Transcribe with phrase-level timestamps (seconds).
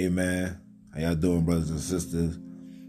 [0.00, 0.58] Hey man,
[0.94, 2.38] how y'all doing, brothers and sisters?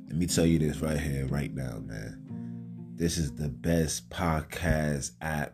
[0.08, 2.94] Let me tell you this right here, right now, man.
[2.96, 5.54] This is the best podcast app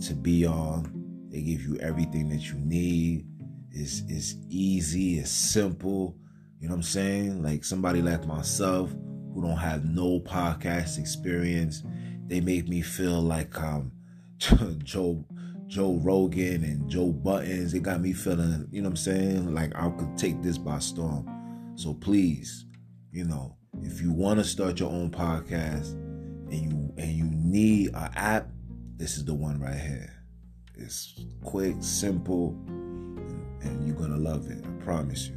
[0.00, 1.28] to be on.
[1.28, 3.26] They give you everything that you need.
[3.70, 6.16] It's it's easy, it's simple.
[6.58, 7.42] You know what I'm saying?
[7.42, 8.90] Like somebody like myself
[9.34, 11.82] who don't have no podcast experience,
[12.26, 13.92] they make me feel like um
[14.82, 15.26] Joe
[15.70, 17.74] Joe Rogan and Joe Buttons.
[17.74, 19.54] It got me feeling, you know what I'm saying?
[19.54, 21.30] Like I could take this by storm.
[21.76, 22.66] So please,
[23.12, 27.90] you know, if you want to start your own podcast and you and you need
[27.94, 28.48] an app,
[28.96, 30.12] this is the one right here.
[30.74, 31.14] It's
[31.44, 34.64] quick, simple, and, and you're gonna love it.
[34.64, 35.36] I promise you.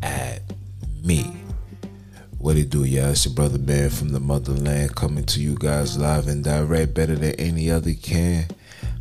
[2.63, 3.09] Do, y'all?
[3.09, 7.15] It's your brother man from the motherland coming to you guys live and direct better
[7.15, 8.45] than any other can.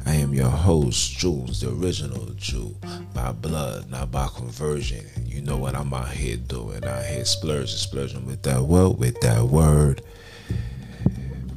[0.06, 2.74] I am your host, Jules, the original Jew,
[3.14, 5.04] by blood, not by conversion.
[5.26, 6.84] You know what I'm out here doing.
[6.84, 10.02] Out here splurging, splurging with that word, with that word.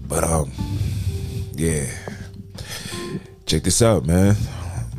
[0.08, 0.52] But um,
[1.54, 1.86] yeah.
[3.46, 4.36] Check this out, man.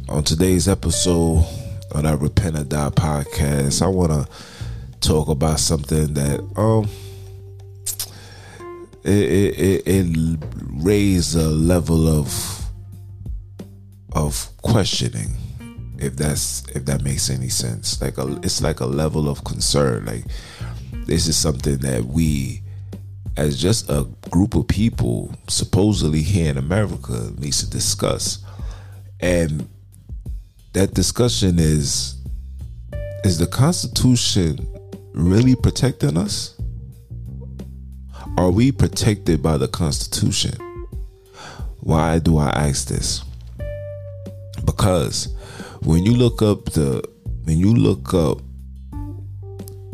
[0.08, 1.44] On today's episode
[1.92, 4.26] of that Repent or Die podcast, I wanna
[5.04, 6.88] talk about something that um
[9.04, 10.38] it it, it, it
[10.72, 12.64] raised a level of
[14.12, 15.36] of questioning
[15.98, 18.00] if that's if that makes any sense.
[18.00, 20.06] Like a it's like a level of concern.
[20.06, 20.24] Like
[21.06, 22.62] this is something that we
[23.36, 28.38] as just a group of people supposedly here in america needs to discuss.
[29.20, 29.68] And
[30.72, 32.16] that discussion is
[33.24, 34.68] is the constitution
[35.14, 36.54] really protecting us?
[38.36, 40.54] Are we protected by the constitution?
[41.80, 43.22] Why do i ask this?
[44.64, 45.34] Because
[45.82, 47.06] when you look up the
[47.44, 48.38] when you look up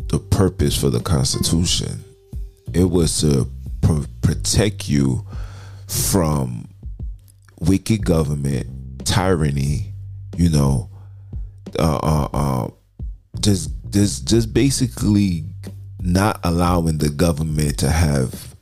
[0.07, 2.03] the purpose for the Constitution,
[2.73, 3.49] it was to
[3.81, 5.25] pr- protect you
[5.87, 6.67] from
[7.59, 9.93] wicked government, tyranny,
[10.37, 10.89] you know,
[11.77, 12.69] uh, uh, uh,
[13.39, 15.45] just just just basically
[15.99, 18.55] not allowing the government to have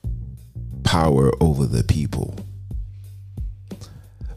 [0.83, 2.35] power over the people.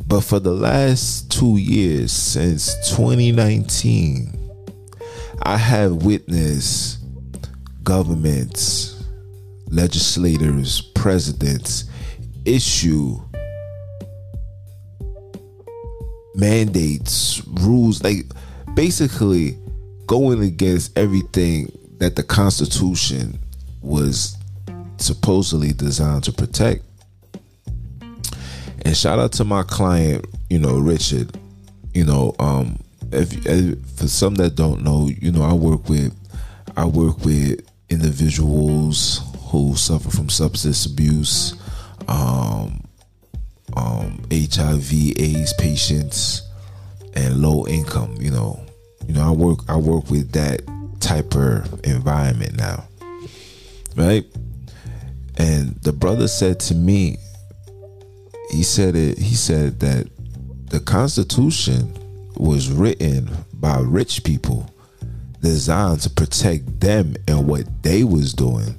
[0.07, 4.39] But for the last two years, since 2019,
[5.43, 6.99] I have witnessed
[7.83, 9.05] governments,
[9.69, 11.85] legislators, presidents
[12.45, 13.21] issue
[16.35, 18.25] mandates, rules, like
[18.75, 19.59] basically
[20.13, 23.39] going against everything that the Constitution
[23.81, 24.37] was
[24.99, 26.85] supposedly designed to protect.
[28.85, 31.35] And shout out to my client, you know, Richard.
[31.95, 32.79] You know, um,
[33.11, 36.15] if, if for some that don't know, you know, I work with
[36.77, 41.55] I work with individuals who suffer from substance abuse,
[42.07, 42.85] um,
[43.75, 46.43] um, HIV, AIDS patients,
[47.15, 48.15] and low income.
[48.21, 48.67] You know,
[49.07, 50.63] you know, I work I work with that
[51.01, 52.85] type of environment now,
[53.97, 54.25] right?
[55.37, 57.19] And the brother said to me,
[58.51, 59.19] he said it.
[59.19, 60.09] He said that
[60.69, 61.93] the Constitution
[62.37, 64.71] was written by rich people,
[65.41, 68.79] designed to protect them and what they was doing.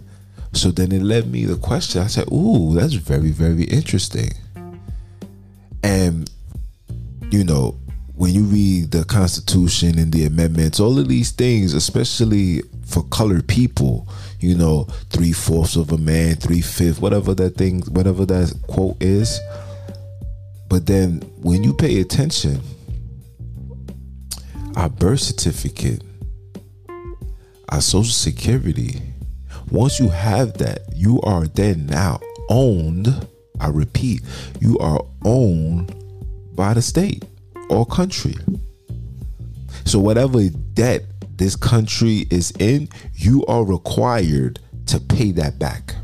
[0.54, 2.02] So then it led me the question.
[2.02, 4.32] I said, "Ooh, that's very, very interesting."
[5.82, 6.30] And
[7.32, 7.80] you know,
[8.16, 13.48] when you read the Constitution and the amendments, all of these things, especially for colored
[13.48, 14.08] people,
[14.40, 18.98] you know, three fourths of a man, three fifths, whatever that thing, whatever that quote
[19.02, 19.40] is.
[20.70, 22.62] But then when you pay attention,
[24.76, 26.04] our birth certificate,
[27.70, 29.02] our social security,
[29.72, 32.20] once you have that, you are then now
[32.50, 33.28] owned.
[33.60, 34.22] I repeat,
[34.60, 35.96] you are owned
[36.56, 37.24] by the state
[37.74, 38.36] or country.
[39.86, 41.04] So, whatever debt
[41.36, 45.96] this country is in, you are required to pay that back.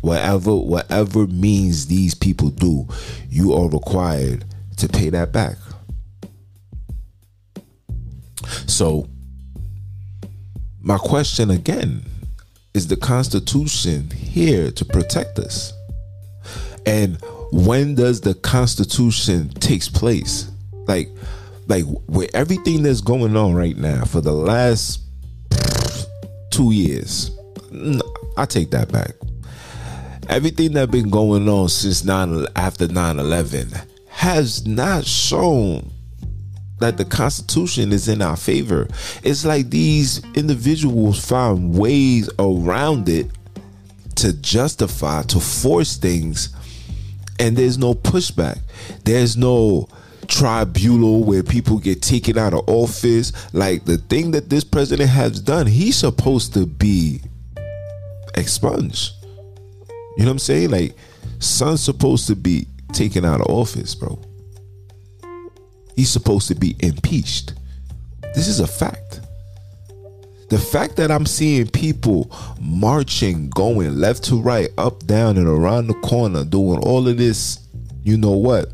[0.00, 2.86] Whatever, whatever means these people do,
[3.30, 4.44] you are required
[4.76, 5.56] to pay that back.
[8.66, 9.08] So,
[10.80, 12.02] my question again
[12.74, 15.72] is the Constitution here to protect us?
[16.84, 17.18] And
[17.52, 20.50] when does the Constitution takes place?
[20.86, 21.08] Like,
[21.66, 25.00] like with everything that's going on right now for the last
[26.50, 27.30] two years,
[28.36, 29.12] I take that back.
[30.28, 35.90] Everything that's been going on since nine after 9-11 has not shown
[36.80, 38.88] that the Constitution is in our favor.
[39.22, 43.30] It's like these individuals found ways around it
[44.16, 46.54] to justify, to force things,
[47.38, 48.60] and there's no pushback.
[49.04, 49.88] There's no
[50.24, 53.32] tribunal where people get taken out of office.
[53.54, 57.20] Like the thing that this president has done, he's supposed to be
[58.34, 59.12] expunged.
[60.16, 60.70] You know what I'm saying?
[60.70, 60.96] Like,
[61.38, 64.20] son's supposed to be taken out of office, bro.
[65.96, 67.54] He's supposed to be impeached.
[68.34, 69.20] This is a fact.
[70.50, 72.30] The fact that I'm seeing people
[72.60, 77.66] marching, going left to right, up, down, and around the corner, doing all of this,
[78.02, 78.73] you know what?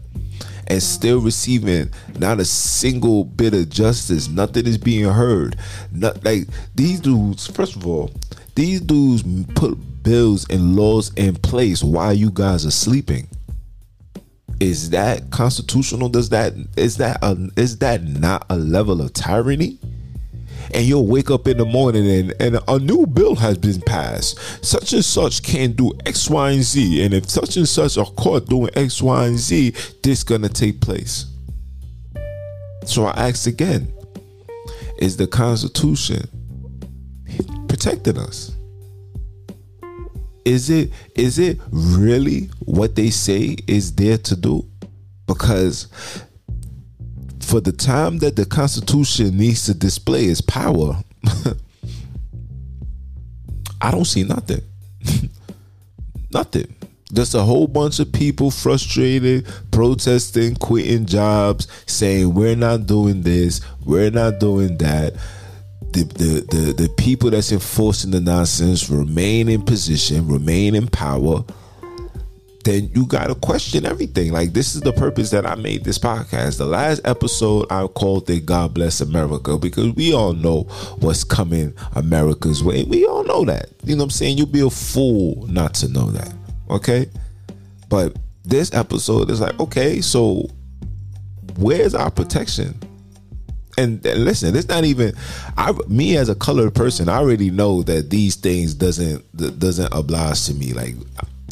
[0.70, 4.28] And still receiving not a single bit of justice.
[4.28, 5.56] Nothing is being heard.
[5.90, 6.46] Not like
[6.76, 8.12] these dudes, first of all,
[8.54, 9.24] these dudes
[9.56, 13.26] put bills and laws in place while you guys are sleeping
[14.60, 19.78] is that constitutional does that is that a, is that not a level of tyranny
[20.74, 24.38] and you'll wake up in the morning and, and a new bill has been passed.
[24.64, 27.04] Such and such can do X, Y, and Z.
[27.04, 30.80] And if such and such are caught doing X, Y, and Z, this gonna take
[30.80, 31.26] place.
[32.84, 33.92] So I ask again,
[34.98, 36.28] is the Constitution
[37.68, 38.56] protecting us?
[40.44, 44.66] is it is it really what they say is there to do?
[45.26, 45.88] Because
[47.50, 51.02] for the time that the Constitution needs to display its power,
[53.80, 54.62] I don't see nothing.
[56.32, 56.72] nothing.
[57.12, 63.60] Just a whole bunch of people frustrated, protesting, quitting jobs, saying, We're not doing this,
[63.84, 65.14] we're not doing that
[65.92, 71.44] the, the, the, the people that's enforcing the nonsense remain in position, remain in power,
[72.64, 74.32] then you got to question everything.
[74.32, 76.58] Like, this is the purpose that I made this podcast.
[76.58, 80.62] The last episode, I called it God Bless America because we all know
[80.98, 82.84] what's coming America's way.
[82.84, 83.70] We all know that.
[83.84, 84.38] You know what I'm saying?
[84.38, 86.34] You'd be a fool not to know that.
[86.68, 87.08] Okay?
[87.88, 90.48] But this episode is like, okay, so
[91.56, 92.78] where's our protection?
[93.80, 95.14] and, listen, it's not even
[95.56, 97.08] I me as a colored person.
[97.08, 99.24] I already know that these things doesn't
[99.58, 100.72] doesn't oblige to me.
[100.72, 100.96] Like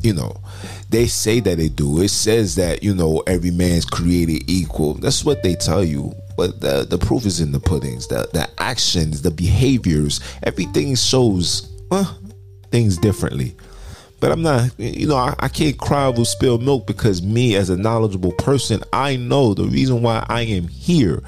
[0.03, 0.37] you know,
[0.89, 2.01] they say that they do.
[2.01, 4.95] It says that you know every man's created equal.
[4.95, 6.15] That's what they tell you.
[6.37, 8.07] But the the proof is in the puddings.
[8.09, 12.15] The the actions, the behaviors, everything shows uh,
[12.71, 13.57] things differently.
[14.21, 17.71] But I'm not, you know, I, I can't cry over spilled milk because me, as
[17.71, 21.23] a knowledgeable person, I know the reason why I am here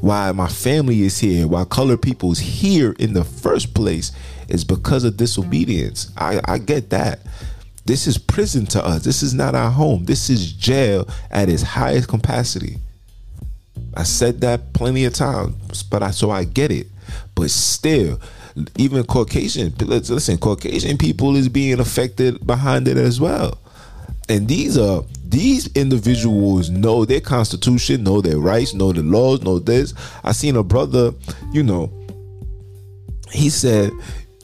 [0.00, 4.12] why my family is here, why colored people is here in the first place
[4.48, 6.10] is because of disobedience.
[6.16, 7.20] I, I get that.
[7.84, 9.04] This is prison to us.
[9.04, 10.04] This is not our home.
[10.04, 12.76] This is jail at its highest capacity.
[13.94, 16.86] I said that plenty of times, but I so I get it.
[17.34, 18.20] But still,
[18.76, 23.58] even Caucasian, listen, Caucasian people is being affected behind it as well.
[24.28, 29.58] And these are these individuals know their constitution, know their rights, know the laws, know
[29.58, 29.94] this.
[30.22, 31.12] I seen a brother,
[31.52, 31.92] you know,
[33.32, 33.90] he said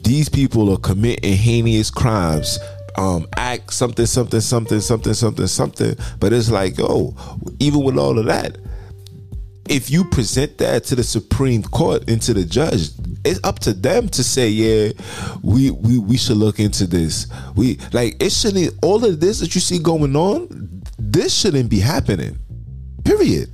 [0.03, 2.59] these people are committing heinous crimes
[2.97, 5.95] um, act something, something, something, something, something, something.
[6.19, 7.15] But it's like, oh,
[7.59, 8.57] even with all of that,
[9.69, 12.89] if you present that to the Supreme Court and to the judge,
[13.25, 14.93] it's up to them to say, yeah,
[15.43, 17.27] we we we should look into this.
[17.55, 21.79] We like it shouldn't all of this that you see going on this shouldn't be
[21.79, 22.37] happening.
[23.03, 23.49] Period.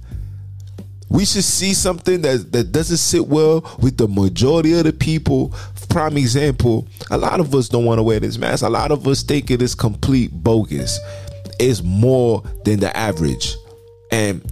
[1.10, 5.54] We should see something that, that doesn't sit well with the majority of the people.
[5.90, 8.64] Prime example, a lot of us don't want to wear this mask.
[8.64, 11.00] A lot of us think it is complete bogus.
[11.60, 13.56] It's more than the average.
[14.12, 14.44] And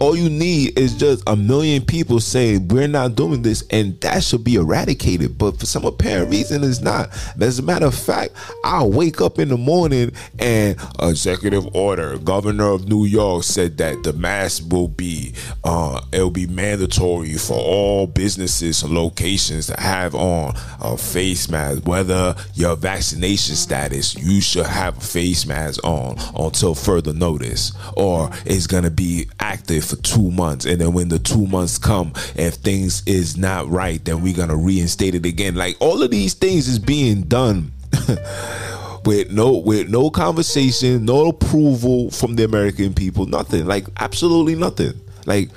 [0.00, 4.22] all you need is just a million people saying we're not doing this and that
[4.22, 5.38] should be eradicated.
[5.38, 7.10] But for some apparent reason it's not.
[7.40, 8.34] As a matter of fact
[8.64, 14.02] i'll wake up in the morning and executive order governor of new york said that
[14.02, 15.32] the mask will be
[15.64, 21.86] uh it'll be mandatory for all businesses and locations to have on a face mask.
[21.86, 28.30] Whether your vaccination status you should have a face mask on until further notice or
[28.44, 30.64] it's gonna be active for two months.
[30.64, 34.56] And then when the two months come if things is not right then we're gonna
[34.56, 35.54] reinstate it again.
[35.54, 37.72] Like all of these things is being done
[39.04, 43.66] with no with no conversation no approval from the american people nothing.
[43.66, 44.98] Like absolutely nothing.
[45.26, 45.50] Like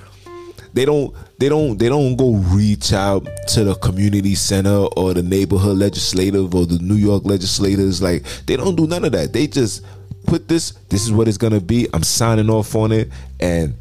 [0.74, 5.24] they don't they don't they don't go reach out to the community center or the
[5.24, 8.02] neighborhood legislative or the New York legislators.
[8.02, 9.34] Like they don't do none of that.
[9.34, 9.84] They just
[10.26, 11.88] put this this is what it's to be.
[11.94, 13.10] I'm signing off on it.
[13.40, 13.76] And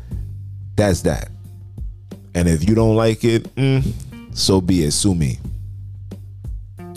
[0.77, 1.31] that's that.
[2.35, 3.83] And if you don't like it, mm,
[4.37, 4.93] so be it.
[4.93, 5.39] Sue me.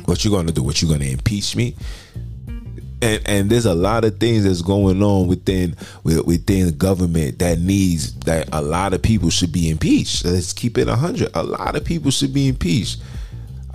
[0.06, 0.64] What you gonna do?
[0.64, 1.76] What you gonna impeach me?
[3.02, 7.60] And and there's a lot of things that's going on within within the government that
[7.60, 10.26] needs that a lot of people should be impeached.
[10.26, 11.30] Let's keep it hundred.
[11.34, 13.02] A lot of people should be impeached.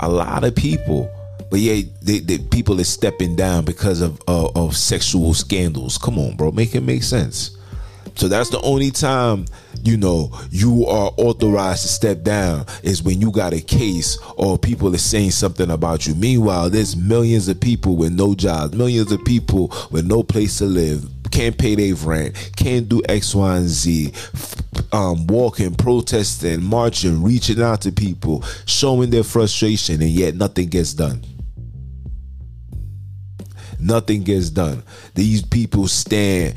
[0.01, 1.11] A lot of people.
[1.51, 5.97] But yeah, the, the people are stepping down because of, of of sexual scandals.
[5.97, 7.57] Come on, bro, make it make sense.
[8.17, 9.47] So that's the only time,
[9.83, 14.57] you know, you are authorized to step down is when you got a case or
[14.57, 16.15] people are saying something about you.
[16.15, 20.67] Meanwhile, there's millions of people with no jobs, millions of people with no place to
[20.67, 24.13] live, can't pay their rent, can't do X, Y, and Z,
[24.93, 30.95] um, walking, protesting, marching, reaching out to people, showing their frustration, and yet nothing gets
[30.95, 31.25] done
[33.85, 34.83] nothing gets done.
[35.15, 36.55] These people stand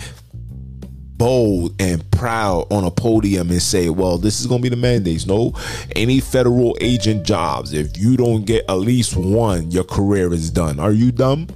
[1.17, 4.81] bold and proud on a podium and say, well, this is going to be the
[4.81, 5.25] mandates.
[5.25, 5.53] No,
[5.95, 10.79] any federal agent jobs, if you don't get at least one, your career is done.
[10.79, 11.47] Are you dumb?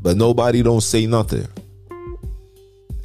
[0.00, 1.46] But nobody don't say nothing.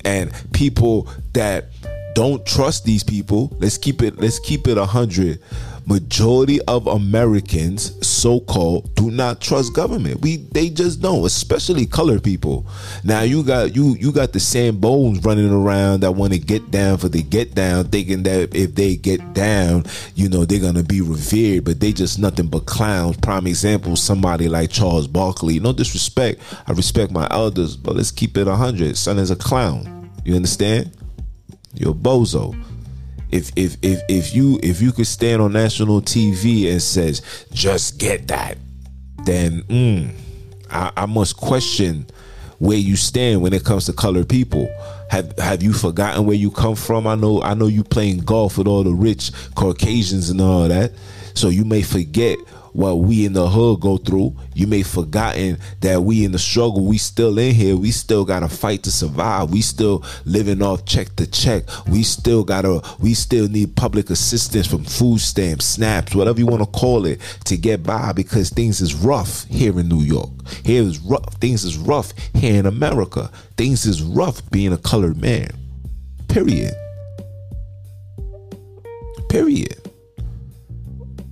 [0.06, 1.70] And people that
[2.14, 5.40] don't trust these people, let's keep it, let's keep it a hundred
[5.86, 10.22] majority of Americans, so called, do not trust government.
[10.22, 12.66] We they just don't, especially colored people.
[13.04, 16.72] Now you got you you got the same bones running around that want to get
[16.72, 19.86] down for the get down, thinking that if they get down,
[20.16, 23.18] you know, they're gonna be revered, but they just nothing but clowns.
[23.18, 25.60] Prime example, somebody like Charles Barkley.
[25.60, 26.42] No disrespect.
[26.68, 28.98] I respect my elders, but let's keep it hundred.
[28.98, 30.12] Son is a clown.
[30.24, 30.92] You understand?
[31.74, 32.56] You're a bozo
[33.34, 37.98] if if if if you if you could stand on national TV and says just
[37.98, 38.60] get that,
[39.26, 40.12] then mm,
[40.70, 42.06] I, I must question
[42.60, 44.70] where you stand when it comes to colored people.
[45.10, 47.08] Have have you forgotten where you come from?
[47.08, 50.92] I know I know you playing golf with all the rich Caucasians and all that.
[51.34, 52.38] So you may forget
[52.74, 54.36] what we in the hood go through.
[54.54, 57.76] You may forgotten that we in the struggle, we still in here.
[57.76, 59.52] We still gotta fight to survive.
[59.52, 61.64] We still living off check to check.
[61.88, 66.66] We still gotta we still need public assistance from food stamps, snaps, whatever you wanna
[66.66, 70.30] call it, to get by because things is rough here in New York.
[70.66, 71.34] Here is rough.
[71.36, 73.32] Things is rough here in America.
[73.58, 75.50] Things is rough being a colored man.
[76.28, 76.74] Period.
[79.30, 79.83] Period.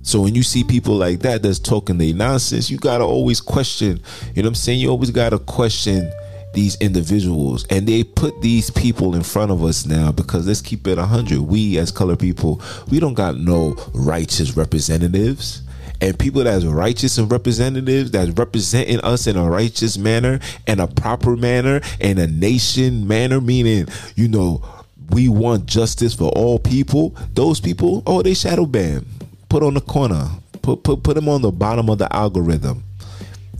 [0.02, 4.00] So when you see people like that that's talking their nonsense, you gotta always question.
[4.34, 4.80] You know what I'm saying?
[4.80, 6.12] You always gotta question
[6.54, 10.86] these individuals and they put these people in front of us now because let's keep
[10.86, 15.62] it 100 we as color people we don't got no righteous representatives
[16.02, 20.86] and people that's righteous and representatives that's representing us in a righteous manner and a
[20.86, 24.62] proper manner and a nation manner meaning you know
[25.10, 29.06] we want justice for all people those people oh they shadow ban
[29.52, 30.26] put on the corner.
[30.62, 32.84] Put put put them on the bottom of the algorithm.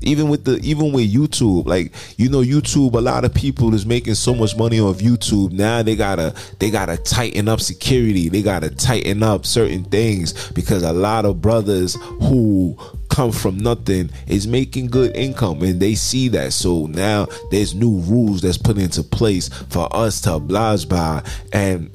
[0.00, 3.84] Even with the even with YouTube, like you know, YouTube, a lot of people is
[3.84, 5.52] making so much money off YouTube.
[5.52, 8.30] Now they gotta they gotta tighten up security.
[8.30, 12.74] They gotta tighten up certain things because a lot of brothers who
[13.10, 17.98] come from nothing is making good income and they see that so now there's new
[17.98, 21.22] rules that's put into place for us to oblige by
[21.52, 21.90] and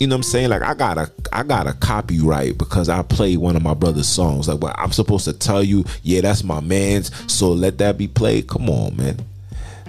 [0.00, 0.48] you know what I'm saying?
[0.48, 4.08] Like I got a I got a copyright because I played one of my brother's
[4.08, 4.48] songs.
[4.48, 8.08] Like well, I'm supposed to tell you, yeah, that's my man's, so let that be
[8.08, 8.48] played.
[8.48, 9.18] Come on, man.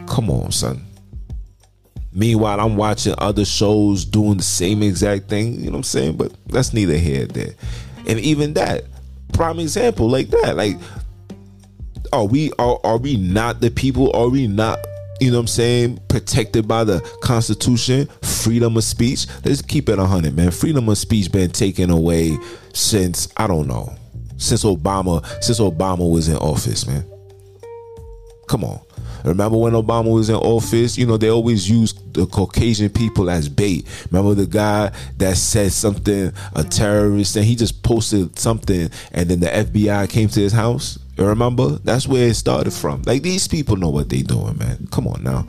[0.07, 0.85] Come on, son.
[2.13, 6.17] Meanwhile, I'm watching other shows doing the same exact thing, you know what I'm saying?
[6.17, 7.53] But that's neither here nor there.
[8.05, 8.83] And even that,
[9.31, 10.57] prime example, like that.
[10.57, 10.77] Like,
[12.11, 14.11] are we are, are we not the people?
[14.13, 14.79] Are we not,
[15.21, 18.09] you know what I'm saying, protected by the Constitution?
[18.41, 19.27] freedom of speech.
[19.45, 20.51] Let's keep it hundred, man.
[20.51, 22.37] Freedom of speech been taken away
[22.73, 23.93] since I don't know,
[24.37, 27.05] since Obama, since Obama was in office, man.
[28.47, 28.81] Come on.
[29.23, 30.97] Remember when Obama was in office?
[30.97, 33.85] You know, they always used the Caucasian people as bait.
[34.09, 39.39] Remember the guy that said something, a terrorist, and he just posted something, and then
[39.39, 40.97] the FBI came to his house?
[41.21, 41.77] You remember?
[41.83, 43.03] That's where it started from.
[43.03, 44.87] Like these people know what they doing, man.
[44.89, 45.45] Come on now.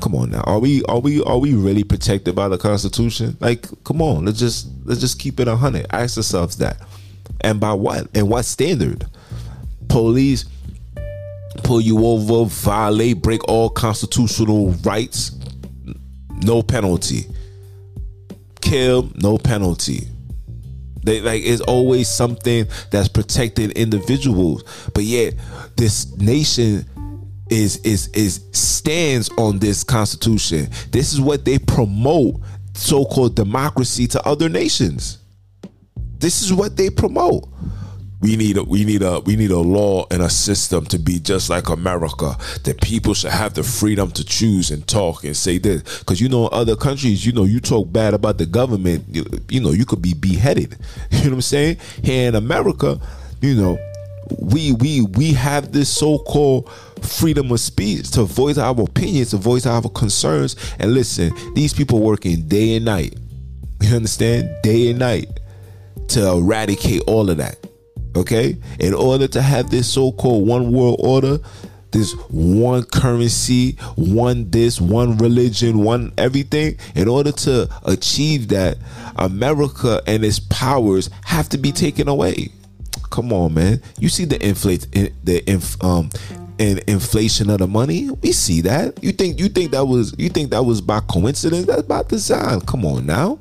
[0.00, 0.40] Come on now.
[0.44, 3.36] Are we are we are we really protected by the Constitution?
[3.38, 5.84] Like, come on, let's just let's just keep it a hundred.
[5.90, 6.80] Ask ourselves that.
[7.42, 8.06] And by what?
[8.14, 9.04] And what standard?
[9.90, 10.46] Police
[11.64, 15.38] pull you over, violate, break all constitutional rights,
[16.46, 17.26] no penalty.
[18.62, 20.08] Kill, no penalty.
[21.08, 24.62] They like it's always something that's protecting individuals.
[24.92, 25.36] But yet
[25.74, 26.84] this nation
[27.48, 30.68] is is is stands on this constitution.
[30.90, 32.42] This is what they promote
[32.74, 35.16] so-called democracy to other nations.
[36.18, 37.48] This is what they promote
[38.20, 41.20] we need a we need a we need a law and a system to be
[41.20, 42.36] just like America.
[42.64, 46.00] That people should have the freedom to choose and talk and say this.
[46.00, 49.60] Because you know, other countries, you know, you talk bad about the government, you, you
[49.60, 50.76] know, you could be beheaded.
[51.10, 51.76] You know what I'm saying?
[52.02, 53.00] Here in America,
[53.40, 53.78] you know,
[54.40, 56.70] we we we have this so-called
[57.02, 60.56] freedom of speech to voice our opinions, to voice our concerns.
[60.78, 63.16] And listen, these people working day and night.
[63.80, 64.50] You understand?
[64.62, 65.40] Day and night
[66.08, 67.67] to eradicate all of that.
[68.16, 68.56] Okay?
[68.78, 71.38] In order to have this so called one world order,
[71.90, 78.78] this one currency, one this, one religion, one everything, in order to achieve that,
[79.16, 82.50] America and its powers have to be taken away.
[83.10, 83.80] Come on, man.
[83.98, 86.10] You see the inflate the inf, um
[86.58, 88.10] and inflation of the money.
[88.22, 89.02] We see that.
[89.02, 91.66] You think you think that was you think that was by coincidence?
[91.66, 92.60] That's by design.
[92.62, 93.38] Come on now.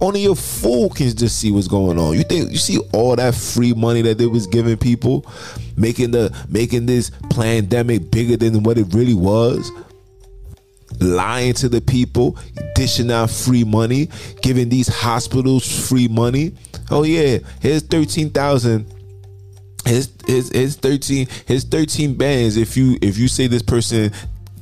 [0.00, 2.16] Only a fool can just see what's going on.
[2.16, 5.26] You think you see all that free money that they was giving people,
[5.76, 9.72] making the making this pandemic bigger than what it really was,
[11.00, 12.38] lying to the people,
[12.76, 14.08] dishing out free money,
[14.40, 16.52] giving these hospitals free money.
[16.92, 18.94] Oh yeah, here's thirteen thousand.
[19.84, 24.12] His his his 13 his 13 bands if you if you say this person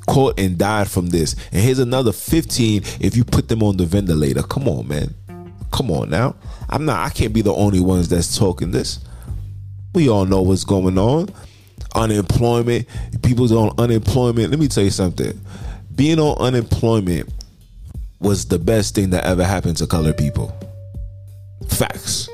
[0.07, 1.35] caught and died from this.
[1.51, 4.43] And here's another 15 if you put them on the ventilator.
[4.45, 5.15] Come on man
[5.73, 6.37] Come on now.
[6.69, 8.99] I'm not I can't be the only ones that's talking this.
[9.95, 11.29] We all know what's going on.
[11.95, 12.87] Unemployment,
[13.23, 14.51] people's on unemployment.
[14.51, 15.41] Let me tell you something.
[15.95, 17.33] Being on unemployment
[18.21, 20.55] was the best thing that ever happened to colored people.
[21.69, 22.29] Facts.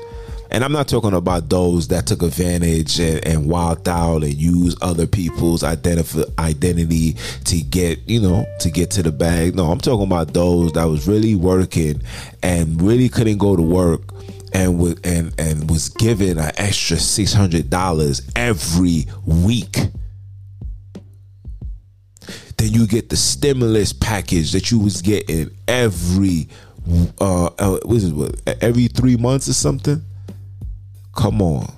[0.53, 4.75] And I'm not talking about those that took advantage and, and wild out and use
[4.83, 7.13] other people's identif- identity
[7.45, 9.55] to get, you know, to get to the bag.
[9.55, 12.03] No, I'm talking about those that was really working
[12.43, 14.13] and really couldn't go to work
[14.53, 19.75] and was and and was given an extra six hundred dollars every week.
[22.57, 26.47] Then you get the stimulus package that you was getting every
[27.19, 30.05] uh, uh what is it, what, every three months or something.
[31.15, 31.71] Come on.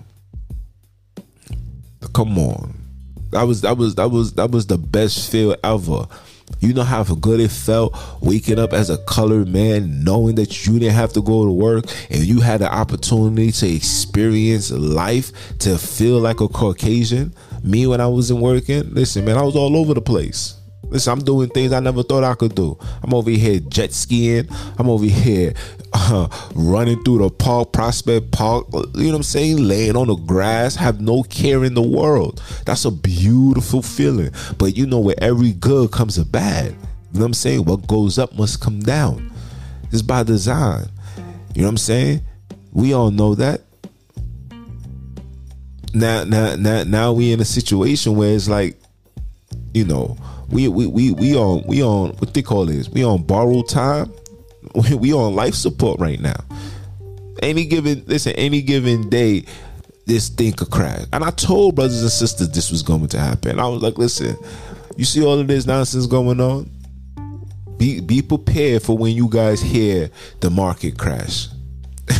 [2.13, 2.73] Come on.
[3.31, 6.07] That was that was that was that was the best feel ever.
[6.59, 10.79] You know how good it felt waking up as a colored man, knowing that you
[10.79, 15.77] didn't have to go to work and you had the opportunity to experience life, to
[15.77, 17.33] feel like a Caucasian.
[17.63, 20.55] Me, when I wasn't working, listen, man, I was all over the place.
[20.89, 22.77] Listen, I'm doing things I never thought I could do.
[23.03, 24.47] I'm over here jet skiing.
[24.77, 25.53] I'm over here
[25.93, 28.67] uh, running through the park, Prospect Park.
[28.73, 29.57] You know what I'm saying?
[29.57, 32.41] Laying on the grass, have no care in the world.
[32.65, 34.31] That's a beautiful feeling.
[34.57, 36.67] But you know, where every good comes a bad.
[36.67, 37.65] You know what I'm saying?
[37.65, 39.31] What goes up must come down.
[39.91, 40.85] It's by design.
[41.53, 42.21] You know what I'm saying?
[42.73, 43.61] We all know that.
[45.93, 48.77] Now, now, now, now we in a situation where it's like,
[49.73, 50.17] you know,
[50.49, 52.89] we we we we on we on what they call this?
[52.89, 54.13] We on borrowed time.
[54.73, 56.35] We, we on life support right now.
[57.41, 59.45] Any given listen, any given day,
[60.05, 61.05] this thing could crash.
[61.13, 63.59] And I told brothers and sisters this was going to happen.
[63.59, 64.35] I was like, listen,
[64.97, 66.69] you see all of this nonsense going on?
[67.77, 71.47] Be be prepared for when you guys hear the market crash.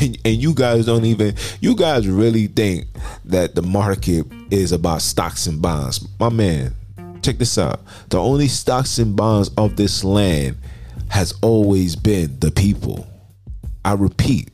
[0.02, 2.88] And, and you guys don't even you guys really think
[3.26, 6.08] that the market is about stocks and bonds.
[6.20, 6.74] My man,
[7.26, 7.82] check this out.
[8.10, 10.58] The only stocks and bonds of this land
[11.10, 13.08] has always been the people.
[13.84, 14.52] I repeat,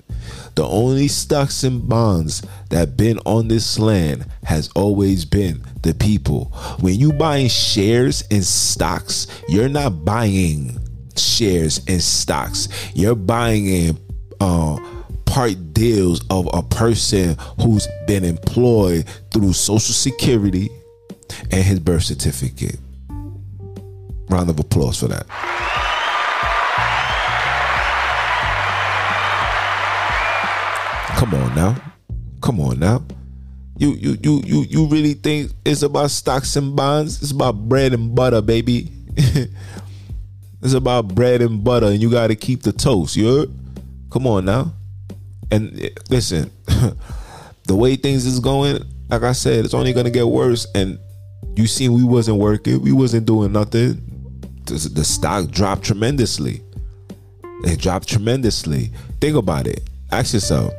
[0.56, 6.46] the only stocks and bonds that been on this land has always been the people.
[6.80, 10.78] When you buying shares and stocks, you're not buying
[11.18, 12.70] shares and stocks.
[12.94, 14.00] You're buying in
[14.40, 14.78] uh,
[15.26, 20.70] part deals of a person who's been employed through Social Security
[21.52, 22.78] and his birth certificate.
[24.30, 25.28] Round of applause for that.
[31.18, 31.76] Come on now.
[32.42, 33.04] Come on now.
[33.78, 37.22] You you you you you really think it's about stocks and bonds?
[37.22, 38.92] It's about bread and butter, baby.
[39.18, 43.16] it's about bread and butter, and you got to keep the toast.
[43.16, 43.50] You heard?
[44.12, 44.74] Come on now.
[45.52, 46.52] And eh, listen,
[47.68, 50.66] the way things is going, like I said, it's only gonna get worse.
[50.74, 51.00] And
[51.56, 54.02] you seen we wasn't working, we wasn't doing nothing.
[54.66, 56.62] The, stock dropped tremendously.
[57.64, 58.92] It dropped tremendously.
[59.20, 59.82] Think about it.
[60.12, 60.74] Ask yourself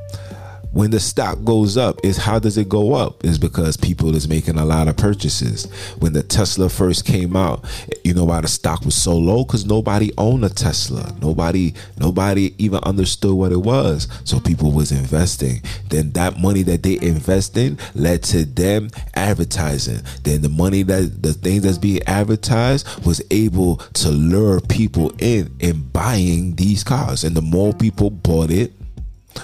[0.72, 3.24] when the stock goes up is how does it go up?
[3.24, 5.70] Is because people is making a lot of purchases.
[5.98, 7.64] When the tesla first came out
[8.04, 9.44] you know why the stock was so low?
[9.44, 11.14] Because nobody owned a tesla.
[11.20, 14.08] Nobody nobody even understood what it was.
[14.24, 15.62] So people was investing.
[15.88, 20.00] Then that money that they invest in led to them advertising.
[20.24, 25.54] Then the money that the things that's being advertised was able to lure people in
[25.60, 27.24] in buying these cars.
[27.24, 28.72] And the more people bought it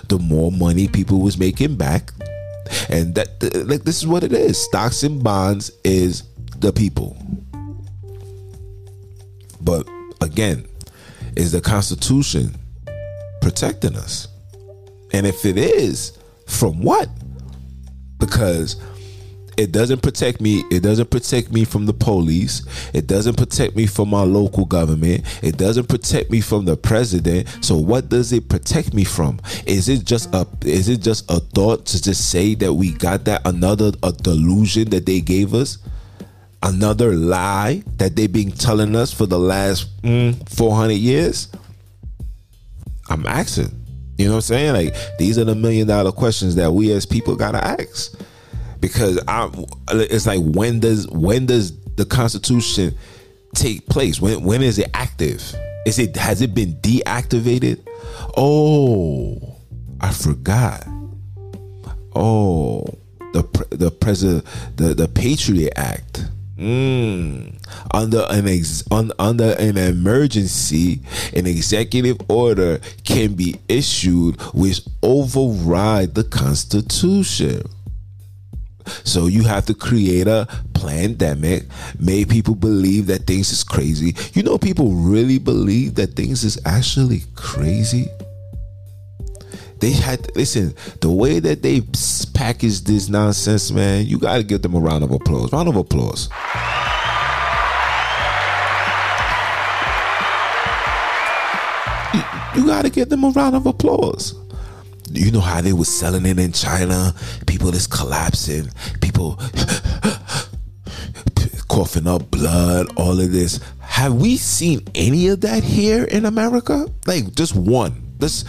[0.09, 2.13] the more money people was making back.
[2.89, 4.63] And that like this is what it is.
[4.63, 6.25] Stocks and bonds is
[6.59, 7.17] the people.
[9.61, 9.89] But
[10.21, 10.67] again,
[11.37, 12.55] is the Constitution
[13.41, 14.29] protecting us?
[15.13, 17.09] And if it is, from what?
[18.19, 18.77] Because
[19.59, 20.63] it doesn't protect me.
[20.71, 22.63] It doesn't protect me from the police.
[22.95, 25.25] It doesn't protect me from my local government.
[25.43, 27.49] It doesn't protect me from the president.
[27.61, 29.41] So what does it protect me from?
[29.67, 33.25] Is it just a is it just a thought to just say that we got
[33.25, 35.79] that another a delusion that they gave us?
[36.63, 41.49] Another lie that they've been telling us for the last mm, 400 years?
[43.11, 43.75] I'm asking.
[44.19, 44.73] You know what I'm saying?
[44.73, 48.17] Like these are the million dollar questions that we as people gotta ask
[48.81, 49.51] because I
[49.91, 52.97] it's like when does when does the Constitution
[53.55, 54.21] take place?
[54.21, 55.55] When when is it active?
[55.87, 57.81] Is it has it been deactivated?
[58.37, 59.57] Oh,
[60.01, 60.87] I forgot.
[62.15, 62.85] Oh,
[63.33, 64.45] the the president
[64.77, 66.25] the the Patriot Act.
[66.59, 67.55] Mm.
[67.95, 71.01] Under an ex, un, under an emergency,
[71.33, 77.63] an executive order can be issued which override the Constitution.
[79.05, 81.65] So you have to create a pandemic,
[81.99, 84.15] make people believe that things is crazy.
[84.33, 88.09] You know, people really believe that things is actually crazy.
[89.81, 91.83] They had listen the way that they
[92.35, 94.07] packaged this nonsense, man.
[94.07, 95.53] You got to give them a round of applause.
[95.53, 96.29] Round of applause.
[102.15, 102.23] You,
[102.57, 104.35] you got to give them a round of applause
[105.13, 107.15] you know how they was selling it in China.
[107.47, 108.69] People is collapsing.
[109.01, 109.37] People
[111.69, 112.87] coughing up blood.
[112.97, 113.61] All of this.
[113.81, 116.87] Have we seen any of that here in America?
[117.07, 118.05] Like just one.
[118.21, 118.45] Let's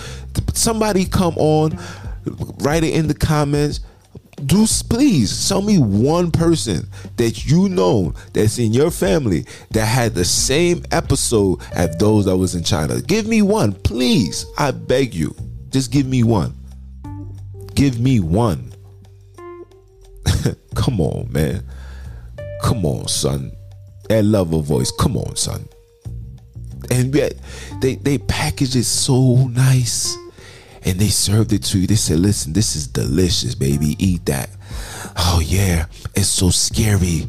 [0.54, 1.78] somebody come on,
[2.60, 3.82] write it in the comments.
[4.45, 10.15] Do please tell me one person that you know that's in your family that had
[10.15, 13.02] the same episode as those that was in China.
[13.02, 14.45] Give me one, please.
[14.58, 15.36] I beg you.
[15.69, 16.55] Just give me one.
[17.75, 18.73] Give me one.
[20.75, 21.63] Come on, man.
[22.62, 23.51] Come on, son.
[24.10, 24.91] That lover voice.
[24.91, 25.67] Come on, son.
[26.91, 27.34] And yet
[27.82, 30.17] they they package it so nice.
[30.84, 31.88] And they served it to you.
[31.88, 33.95] They said, listen, this is delicious, baby.
[33.99, 34.49] Eat that.
[35.17, 37.27] Oh yeah, it's so scary.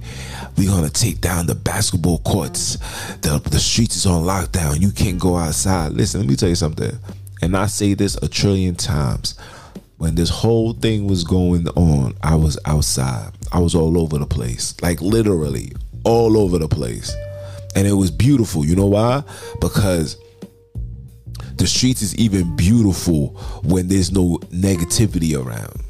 [0.56, 2.76] We're gonna take down the basketball courts.
[3.20, 4.80] The the streets is on lockdown.
[4.80, 5.92] You can't go outside.
[5.92, 6.98] Listen, let me tell you something
[7.42, 9.36] and I say this a trillion times.
[9.98, 13.32] When this whole thing was going on, I was outside.
[13.52, 14.74] I was all over the place.
[14.80, 15.72] Like literally
[16.04, 17.14] all over the place.
[17.76, 18.64] And it was beautiful.
[18.64, 19.22] You know why?
[19.60, 20.16] Because
[21.56, 23.28] the streets is even beautiful
[23.62, 25.82] when there's no negativity around.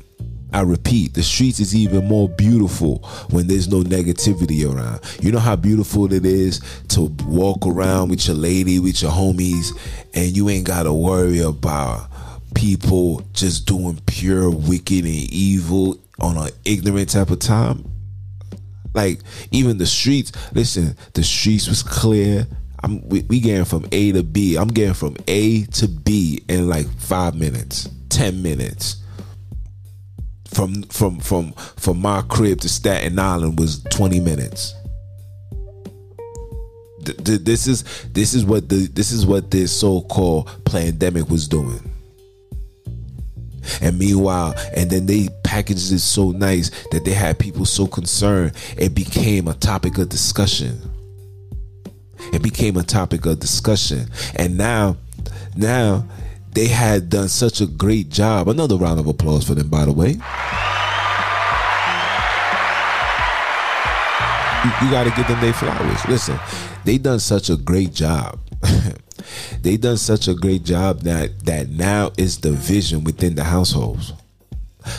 [0.52, 2.98] I repeat, the streets is even more beautiful
[3.30, 5.00] when there's no negativity around.
[5.20, 9.70] You know how beautiful it is to walk around with your lady, with your homies,
[10.14, 12.08] and you ain't got to worry about
[12.54, 17.88] people just doing pure wicked and evil on an ignorant type of time.
[18.92, 19.20] Like
[19.52, 22.46] even the streets, listen, the streets was clear.
[22.82, 24.56] I'm we, we getting from A to B.
[24.56, 28.99] I'm getting from A to B in like five minutes, ten minutes
[30.52, 34.74] from from from from my crib to Staten Island was 20 minutes.
[37.00, 41.80] this is this is what the this is what this so-called pandemic was doing.
[43.80, 48.52] And meanwhile, and then they packaged it so nice that they had people so concerned
[48.76, 50.80] it became a topic of discussion.
[52.32, 54.06] It became a topic of discussion.
[54.36, 54.96] And now,
[55.56, 56.06] now
[56.52, 58.48] they had done such a great job.
[58.48, 60.16] Another round of applause for them, by the way.
[64.64, 66.04] You, you got to give them their flowers.
[66.06, 66.38] Listen,
[66.84, 68.38] they done such a great job.
[69.62, 74.12] they done such a great job that that now is the vision within the households.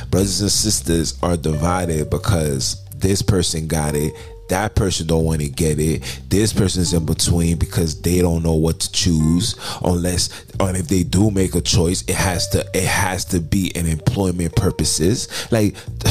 [0.10, 4.14] Brothers and sisters are divided because this person got it,
[4.52, 6.22] that person don't want to get it.
[6.28, 11.04] This person's in between because they don't know what to choose unless and if they
[11.04, 15.30] do make a choice it has to it has to be in employment purposes.
[15.52, 15.74] Like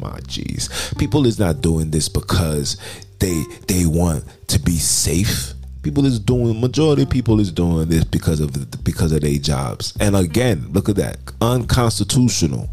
[0.00, 0.98] my jeez.
[0.98, 2.76] People is not doing this because
[3.20, 5.52] they they want to be safe.
[5.82, 8.52] People is doing majority of people is doing this because of
[8.82, 9.96] because of their jobs.
[10.00, 11.18] And again look at that.
[11.40, 12.68] Unconstitutional.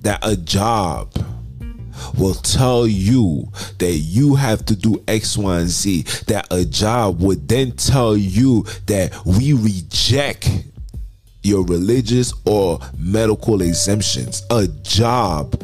[0.00, 1.12] That a job
[2.16, 6.02] will tell you that you have to do X, Y, and Z.
[6.26, 10.50] That a job would then tell you that we reject
[11.42, 14.42] your religious or medical exemptions.
[14.50, 15.62] A job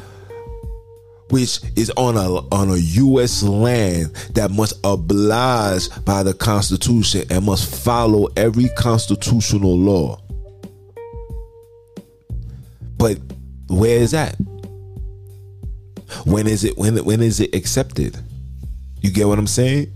[1.31, 7.44] which is on a on a US land that must oblige by the constitution and
[7.44, 10.20] must follow every constitutional law.
[12.96, 13.18] But
[13.68, 14.37] where is that?
[16.25, 18.18] When is it when when is it accepted?
[19.01, 19.92] You get what I'm saying?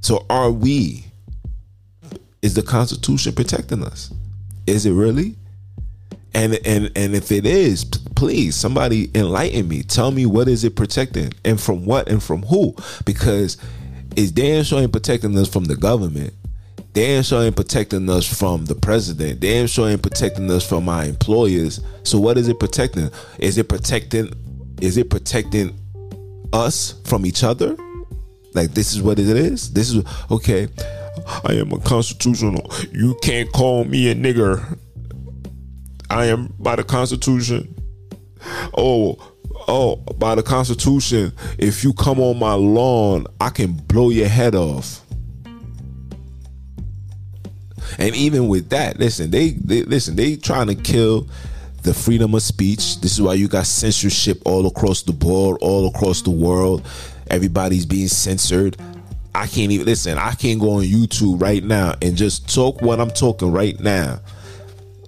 [0.00, 1.06] So are we
[2.42, 4.12] is the constitution protecting us?
[4.66, 5.36] Is it really?
[6.34, 9.82] And and and if it is, please somebody enlighten me.
[9.82, 12.74] Tell me what is it protecting and from what and from who?
[13.04, 13.56] Because
[14.16, 16.32] is damn sure ain't protecting us from the government.
[16.92, 19.40] Damn sure ain't protecting us from the president.
[19.40, 21.80] Damn sure ain't protecting us from my employers.
[22.04, 23.10] So what is it protecting?
[23.38, 24.32] Is it protecting
[24.80, 25.78] is it protecting
[26.52, 27.76] us from each other?
[28.54, 29.72] Like this is what it is.
[29.72, 30.68] This is okay.
[31.44, 32.70] I am a constitutional.
[32.92, 34.78] You can't call me a nigger.
[36.08, 37.74] I am by the Constitution.
[38.76, 39.16] Oh,
[39.66, 41.32] oh, by the Constitution.
[41.58, 45.02] If you come on my lawn, I can blow your head off.
[47.98, 51.28] And even with that, listen, they, they listen, they trying to kill
[51.86, 53.00] the freedom of speech.
[53.00, 56.84] This is why you got censorship all across the board, all across the world.
[57.30, 58.76] Everybody's being censored.
[59.32, 60.18] I can't even listen.
[60.18, 64.18] I can't go on YouTube right now and just talk what I'm talking right now.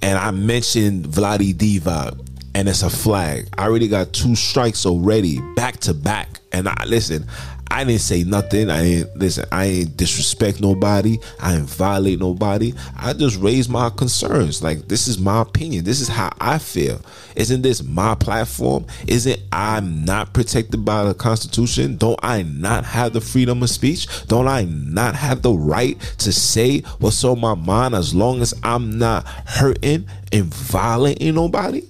[0.02, 2.16] And I mentioned Vladi Diva,
[2.54, 3.48] and it's a flag.
[3.58, 6.38] I already got two strikes already, back to back.
[6.52, 7.26] And I listen.
[7.70, 8.70] I didn't say nothing.
[8.70, 9.44] I ain't listen.
[9.52, 11.18] I ain't disrespect nobody.
[11.40, 12.72] I ain't violate nobody.
[12.96, 14.62] I just raise my concerns.
[14.62, 15.84] Like this is my opinion.
[15.84, 17.00] This is how I feel.
[17.36, 18.86] Isn't this my platform?
[19.06, 21.96] Isn't I not protected by the Constitution?
[21.96, 24.06] Don't I not have the freedom of speech?
[24.26, 28.54] Don't I not have the right to say what's on my mind as long as
[28.62, 31.82] I'm not hurting and violating nobody?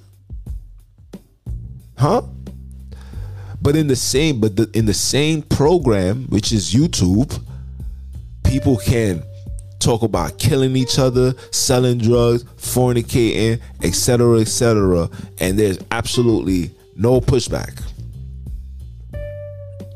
[1.96, 2.22] Huh?
[3.68, 7.38] But in the same, but the, in the same program, which is YouTube,
[8.42, 9.22] people can
[9.78, 17.82] talk about killing each other, selling drugs, fornicating, etc., etc., and there's absolutely no pushback.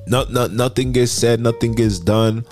[0.06, 2.44] Not, not, nothing gets said, nothing gets done.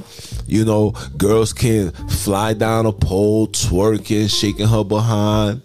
[0.47, 5.61] You know, girls can fly down a pole, twerking, shaking her behind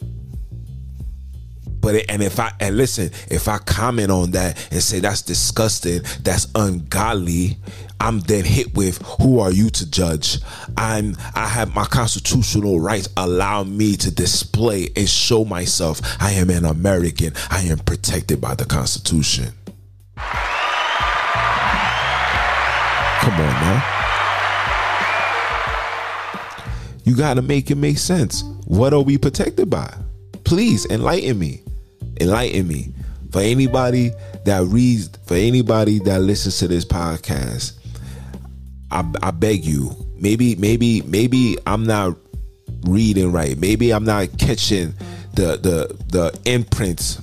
[1.86, 5.22] but it, and if I and listen, if I comment on that and say that's
[5.22, 7.60] disgusting, that's ungodly,
[8.00, 10.40] I'm then hit with who are you to judge?
[10.78, 16.50] I'm I have my constitutional rights allow me to display and show myself I am
[16.50, 17.34] an American.
[17.52, 19.54] I am protected by the Constitution.
[20.16, 20.26] Come
[23.34, 23.92] on now.
[27.04, 28.44] You got to make it make sense.
[28.66, 29.96] What are we protected by?
[30.46, 31.62] Please enlighten me
[32.22, 32.94] enlighten me.
[33.32, 34.12] For anybody
[34.46, 37.74] that reads, for anybody that listens to this podcast,
[38.92, 42.18] I, I beg you, maybe, maybe, maybe I'm not
[42.84, 43.58] reading right.
[43.58, 44.94] Maybe I'm not catching
[45.34, 47.22] the the the imprints.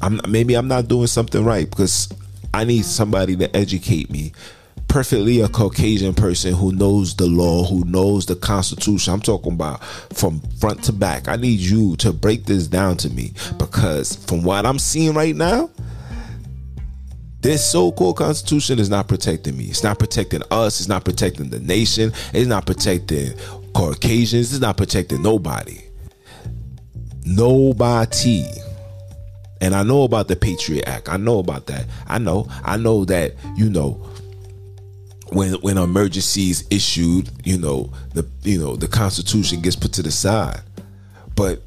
[0.00, 2.12] I'm maybe I'm not doing something right because
[2.54, 4.32] I need somebody to educate me
[4.92, 9.14] perfectly a Caucasian person who knows the law, who knows the Constitution.
[9.14, 11.28] I'm talking about from front to back.
[11.28, 15.34] I need you to break this down to me because from what I'm seeing right
[15.34, 15.70] now,
[17.42, 19.64] This so-called constitution is not protecting me.
[19.64, 20.78] It's not protecting us.
[20.78, 22.12] It's not protecting the nation.
[22.32, 23.32] It's not protecting
[23.74, 24.52] Caucasians.
[24.52, 25.80] It's not protecting nobody.
[27.24, 28.44] Nobody.
[29.60, 31.08] And I know about the Patriot Act.
[31.08, 31.86] I know about that.
[32.06, 32.46] I know.
[32.62, 34.08] I know that, you know,
[35.34, 40.10] when when emergencies issued, you know, the you know, the constitution gets put to the
[40.10, 40.60] side.
[41.34, 41.62] But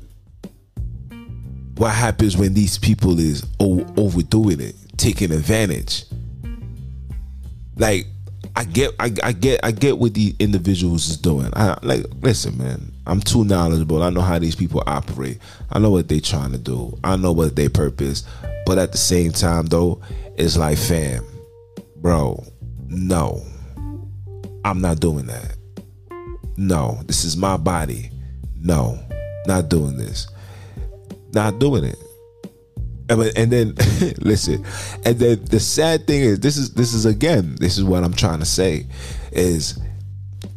[1.75, 6.06] what happens when these people is overdoing it, taking advantage?
[7.78, 8.08] Like
[8.56, 11.49] I get, I, I, get, I get what the individuals is doing.
[11.54, 12.93] I like, listen, man.
[13.06, 14.01] I'm too knowledgeable.
[14.01, 15.39] I know how these people operate.
[15.69, 16.97] I know what they trying to do.
[17.04, 18.23] I know what their purpose.
[18.65, 20.01] But at the same time, though,
[20.38, 21.23] it's like, fam,
[21.97, 22.43] bro,
[22.88, 23.43] no,
[24.65, 25.56] I'm not doing that.
[26.58, 28.10] No, this is my body.
[28.60, 28.99] No,
[29.45, 30.28] not doing this.
[31.34, 31.99] Not doing it.
[33.08, 33.75] And then
[34.17, 34.65] listen,
[35.06, 38.13] and then the sad thing is this is this is again, this is what I'm
[38.13, 38.88] trying to say
[39.32, 39.80] is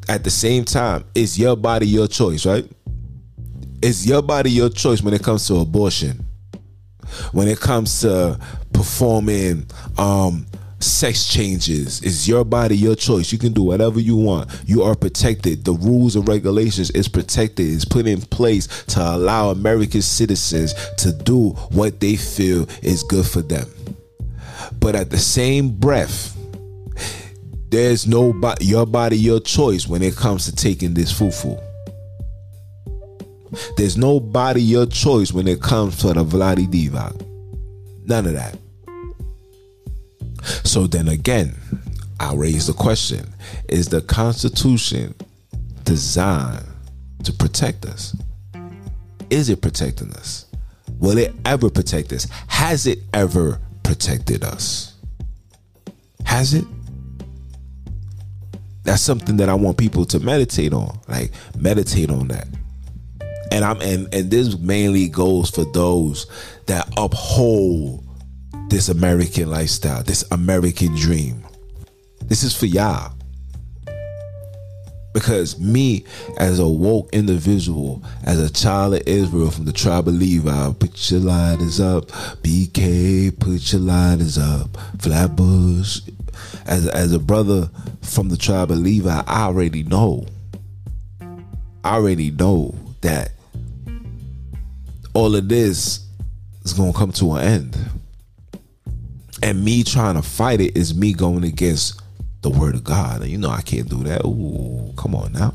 [0.08, 2.66] at the same time, it's your body, your choice, right?
[3.82, 6.24] It's your body, your choice when it comes to abortion.
[7.32, 8.40] When it comes to
[8.72, 9.66] performing
[9.98, 10.46] um
[10.80, 12.02] sex changes.
[12.02, 13.32] It's your body, your choice.
[13.32, 14.50] You can do whatever you want.
[14.66, 15.64] You are protected.
[15.64, 17.68] The rules and regulations is protected.
[17.68, 23.26] It's put in place to allow American citizens to do what they feel is good
[23.26, 23.66] for them.
[24.80, 26.36] But at the same breath,
[27.70, 31.60] there's no bo- your body, your choice when it comes to taking this fufu.
[33.76, 37.24] There's no body, your choice when it comes to the Vladi Divac.
[38.06, 38.56] None of that.
[40.64, 41.54] So then again,
[42.20, 43.26] I raise the question
[43.68, 45.14] Is the Constitution
[45.84, 46.66] designed
[47.24, 48.16] to protect us?
[49.30, 50.46] Is it protecting us?
[50.98, 52.26] Will it ever protect us?
[52.48, 54.94] Has it ever protected us?
[56.24, 56.64] Has it?
[58.84, 60.98] That's something that I want people to meditate on.
[61.08, 62.48] Like meditate on that.
[63.52, 66.26] And I'm and and this mainly goes for those
[66.66, 68.07] that uphold
[68.68, 71.44] this American lifestyle, this American dream.
[72.24, 73.12] This is for y'all.
[75.14, 76.04] Because me,
[76.36, 81.10] as a woke individual, as a child of Israel from the tribe of Levi, put
[81.10, 82.08] your lighters up.
[82.42, 84.76] BK, put your lighters up.
[85.00, 86.02] Flatbush.
[86.66, 87.70] As, as a brother
[88.02, 90.26] from the tribe of Levi, I already know.
[91.82, 93.32] I already know that
[95.14, 96.06] all of this
[96.62, 97.97] is going to come to an end.
[99.42, 102.00] And me trying to fight it is me going against
[102.42, 103.22] the word of God.
[103.22, 104.24] And you know I can't do that.
[104.24, 105.54] Ooh, come on now.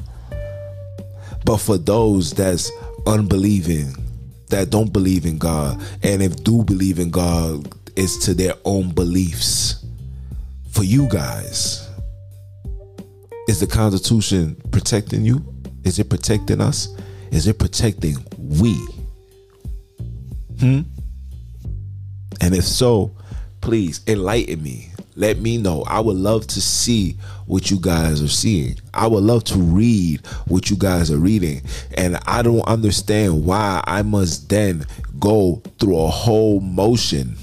[1.46, 2.72] But for those that's
[3.06, 3.96] unbelieving,
[4.54, 8.92] that don't believe in God, and if do believe in God, it's to their own
[8.92, 9.84] beliefs.
[10.70, 11.90] For you guys,
[13.48, 15.44] is the Constitution protecting you?
[15.84, 16.88] Is it protecting us?
[17.32, 18.74] Is it protecting we?
[20.60, 20.82] Hmm?
[22.42, 23.16] And if so,
[23.64, 24.90] please enlighten me.
[25.16, 25.84] Let me know.
[25.88, 27.14] I would love to see
[27.46, 28.76] what you guys are seeing.
[28.94, 31.62] I would love to read what you guys are reading.
[31.96, 34.86] And I don't understand why I must then
[35.18, 37.38] go through a whole motion.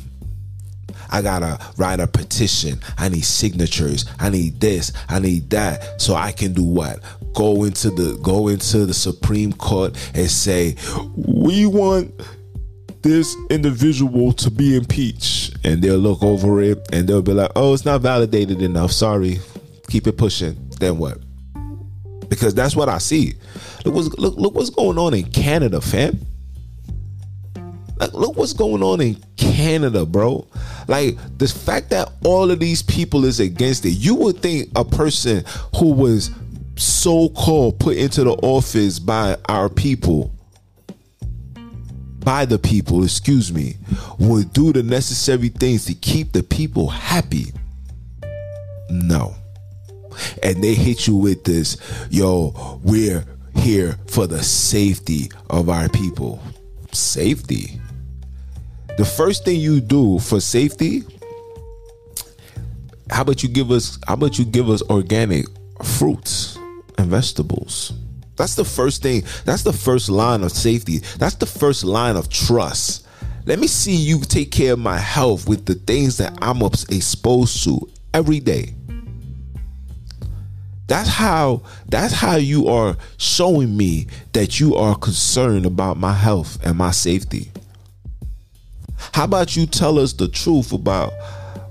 [1.11, 2.80] I gotta write a petition.
[2.98, 4.04] I need signatures.
[4.18, 4.92] I need this.
[5.09, 6.02] I need that.
[6.02, 7.00] So I can do what?
[7.33, 10.76] Go into the go into the Supreme Court and say,
[11.16, 12.12] we want
[13.03, 15.57] this individual to be impeached.
[15.65, 18.93] And they'll look over it and they'll be like oh it's not validated enough.
[18.93, 19.39] Sorry.
[19.89, 20.57] Keep it pushing.
[20.79, 21.19] Then what?
[22.29, 23.35] Because that's what i see.
[23.85, 26.21] Look what's, look, look what's going on in canada fam.
[28.01, 30.47] Like, look what's going on in Canada, bro.
[30.89, 33.91] Like the fact that all of these people is against it.
[33.91, 35.45] You would think a person
[35.77, 36.31] who was
[36.77, 40.33] so called put into the office by our people
[42.31, 43.75] by the people, excuse me,
[44.21, 47.47] would do the necessary things to keep the people happy.
[48.88, 49.35] No.
[50.40, 51.77] And they hit you with this,
[52.09, 53.25] yo, we're
[53.57, 56.40] here for the safety of our people.
[56.92, 57.81] Safety.
[58.96, 61.02] The first thing you do for safety,
[63.11, 65.46] how about you give us how about you give us organic
[65.83, 66.57] fruits
[66.96, 67.92] and vegetables?
[68.41, 69.23] That's the first thing.
[69.45, 70.99] That's the first line of safety.
[71.19, 73.07] That's the first line of trust.
[73.45, 77.63] Let me see you take care of my health with the things that I'm exposed
[77.65, 78.75] to every day.
[80.87, 86.59] That's how that's how you are showing me that you are concerned about my health
[86.65, 87.53] and my safety.
[89.13, 91.13] How about you tell us the truth about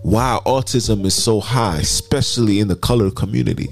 [0.04, 3.70] why autism is so high, especially in the colored community.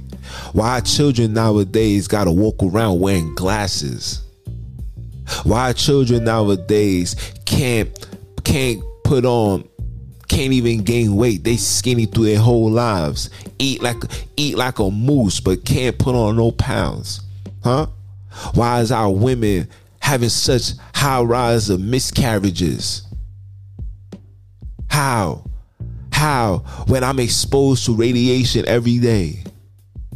[0.53, 4.21] Why children nowadays gotta walk around wearing glasses.
[5.43, 7.15] Why children nowadays
[7.45, 7.89] can't
[8.43, 9.67] can't put on
[10.28, 11.43] can't even gain weight.
[11.43, 13.30] They skinny through their whole lives.
[13.59, 13.97] Eat like
[14.36, 17.21] eat like a moose, but can't put on no pounds.
[17.63, 17.88] Huh?
[18.53, 19.67] Why is our women
[19.99, 23.03] having such high rise of miscarriages?
[24.89, 25.43] How?
[26.11, 26.59] How?
[26.88, 29.43] When I'm exposed to radiation every day.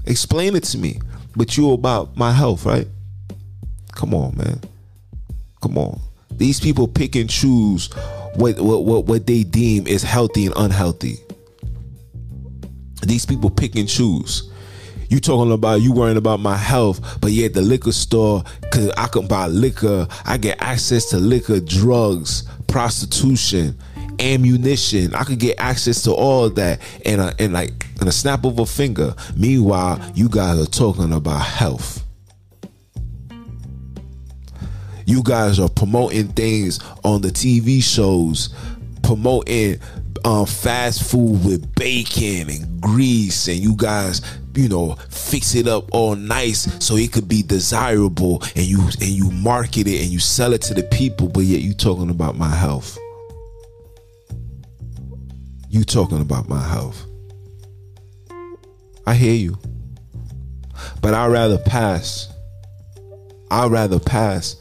[0.06, 1.00] Explain it to me.
[1.36, 2.88] But you about my health, right?
[3.94, 4.60] Come on, man.
[5.62, 6.00] Come on.
[6.32, 7.92] These people pick and choose
[8.36, 11.18] what what what, what they deem is healthy and unhealthy.
[13.04, 14.50] These people pick and choose.
[15.10, 19.08] You talking about you worrying about my health, but yet the liquor store, cause I
[19.08, 23.78] can buy liquor, I get access to liquor, drugs, prostitution,
[24.22, 25.14] ammunition.
[25.16, 28.60] I could get access to all that in a in like in a snap of
[28.60, 29.16] a finger.
[29.36, 32.04] Meanwhile, you guys are talking about health.
[35.06, 38.54] You guys are promoting things on the TV shows,
[39.04, 39.80] promoting
[40.24, 44.22] um, fast food with bacon and grease, and you guys,
[44.56, 49.10] you know, fix it up all nice so it could be desirable, and you and
[49.10, 52.38] you market it and you sell it to the people, but yet you talking about
[52.38, 52.98] my health.
[55.72, 57.06] You talking about my health.
[59.08, 59.58] I hear you.
[61.02, 62.32] But I'd rather pass.
[63.50, 64.56] I'd rather pass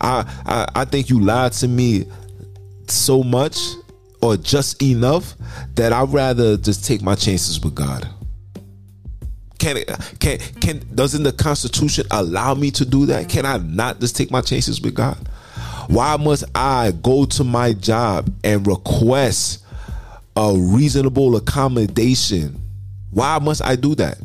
[0.00, 2.06] I, I I think you lied to me
[2.88, 3.58] so much
[4.22, 5.34] or just enough
[5.74, 8.08] that I'd rather just take my chances with God.
[9.58, 9.84] Can
[10.18, 13.28] can can doesn't the Constitution allow me to do that?
[13.28, 15.18] Can I not just take my chances with God?
[15.88, 19.64] Why must I go to my job and request
[20.36, 22.60] a reasonable accommodation?
[23.10, 24.18] Why must I do that?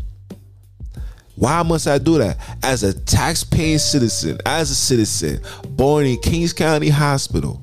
[1.35, 2.37] Why must I do that?
[2.63, 7.61] As a tax-paying citizen, as a citizen born in Kings County Hospital,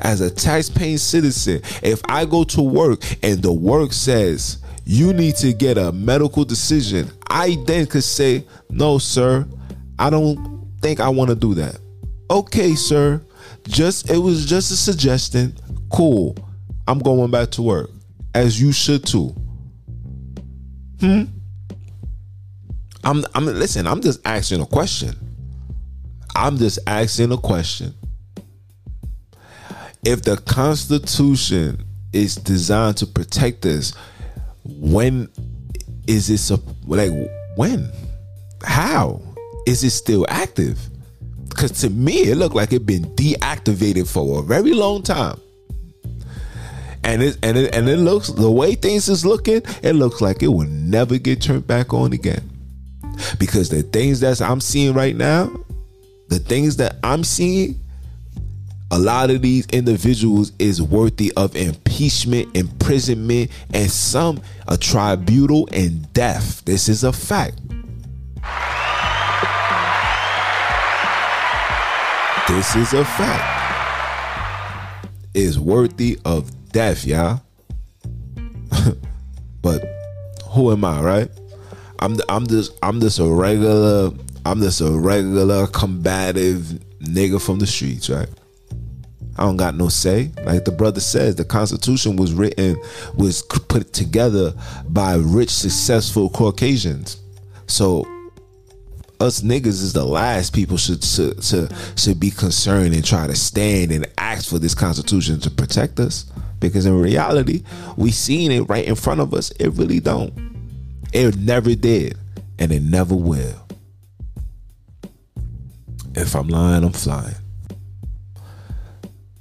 [0.00, 5.36] as a tax-paying citizen, if I go to work and the work says you need
[5.36, 9.46] to get a medical decision, I then could say, "No, sir,
[9.98, 11.78] I don't think I want to do that."
[12.30, 13.20] Okay, sir.
[13.66, 15.54] Just it was just a suggestion.
[15.90, 16.36] Cool.
[16.88, 17.90] I'm going back to work.
[18.34, 19.34] As you should too.
[21.00, 21.24] Hmm?
[23.04, 25.14] I'm I'm listen, I'm just asking a question.
[26.34, 27.94] I'm just asking a question.
[30.02, 31.84] If the Constitution
[32.14, 33.92] is designed to protect us,
[34.64, 35.28] when
[36.06, 37.12] is it like
[37.56, 37.90] when?
[38.64, 39.20] How
[39.66, 40.78] is it still active?
[41.50, 45.38] Because to me, it looked like it been deactivated for a very long time.
[47.08, 50.42] And it and it and it looks the way things is looking, it looks like
[50.42, 52.50] it will never get turned back on again
[53.38, 55.50] because the things that I'm seeing right now,
[56.28, 57.80] the things that I'm seeing,
[58.90, 66.12] a lot of these individuals is worthy of impeachment, imprisonment, and some a tribunal and
[66.12, 66.62] death.
[66.66, 67.58] This is a fact.
[72.48, 73.54] This is a fact.
[75.32, 77.42] Is worthy of death, y'all.
[79.62, 79.82] but
[80.50, 81.28] who am I, right?
[81.98, 84.12] I'm I'm just I'm just a regular
[84.46, 88.28] I'm just a regular combative nigga from the streets, right?
[89.36, 90.30] I don't got no say.
[90.44, 92.80] Like the brother says, the Constitution was written,
[93.16, 94.54] was put together
[94.88, 97.20] by rich, successful Caucasians.
[97.66, 98.06] So
[99.18, 103.34] us niggas is the last people should should, should, should be concerned and try to
[103.34, 106.26] stand and ask for this Constitution to protect us.
[106.60, 107.62] Because in reality,
[107.96, 109.50] we seen it right in front of us.
[109.52, 110.32] It really don't.
[111.12, 112.18] It never did,
[112.58, 113.66] and it never will.
[116.14, 117.34] If I'm lying, I'm flying.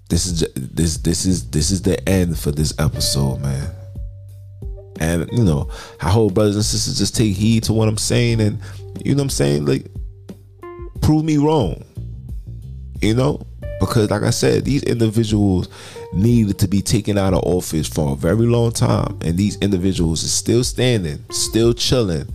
[0.10, 3.70] This is this this is this is the end for this episode, man.
[5.00, 5.70] And you know,
[6.02, 8.60] I hope brothers and sisters just take heed to what I'm saying, and
[9.04, 9.88] you know what I'm saying, like
[11.02, 11.84] prove me wrong.
[13.02, 13.46] You know,
[13.80, 15.70] because like I said, these individuals
[16.14, 20.24] needed to be taken out of office for a very long time, and these individuals
[20.24, 22.28] are still standing, still chilling.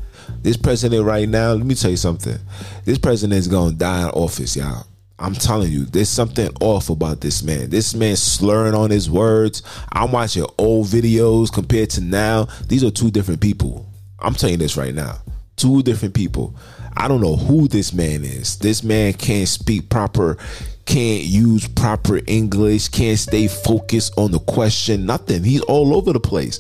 [0.43, 2.39] This president right now, let me tell you something.
[2.85, 4.87] This president is gonna die in office, y'all.
[5.19, 7.71] I'm telling you, there's something off about this man.
[7.71, 9.63] This man slurring on his words.
[9.93, 12.49] I'm watching old videos compared to now.
[12.67, 13.87] These are two different people.
[14.19, 15.19] I'm telling you this right now.
[15.55, 16.57] Two different people.
[16.97, 18.59] I don't know who this man is.
[18.59, 20.39] This man can't speak proper
[20.87, 25.45] can't use proper English, can't stay focused on the question, nothing.
[25.45, 26.59] He's all over the place.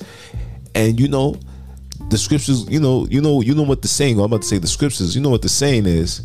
[0.75, 1.37] And you know,
[2.09, 4.59] the scriptures, you know, you know, you know what the saying, I'm about to say
[4.59, 6.23] the scriptures, you know what the saying is.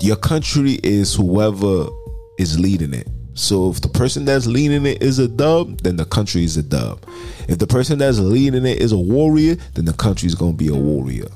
[0.00, 1.86] Your country is whoever
[2.38, 3.08] is leading it.
[3.34, 6.62] So if the person that's leading it is a dub, then the country is a
[6.62, 7.04] dub.
[7.48, 10.68] If the person that's leading it is a warrior, then the country is gonna be
[10.68, 11.28] a warrior.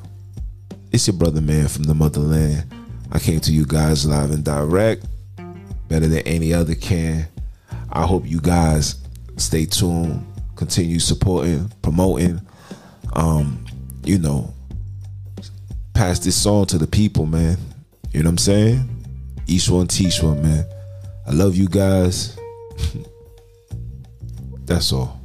[0.90, 2.64] It's your brother man from the motherland.
[3.12, 5.04] I came to you guys live and direct,
[5.86, 7.28] better than any other can.
[7.92, 8.96] I hope you guys
[9.36, 12.40] stay tuned, continue supporting, promoting.
[13.12, 13.66] Um,
[14.02, 14.54] you know,
[15.92, 17.58] pass this song to the people, man.
[18.12, 19.04] You know what I'm saying?
[19.46, 20.64] Each one teach one, man.
[21.26, 22.38] I love you guys.
[24.64, 25.21] That's all.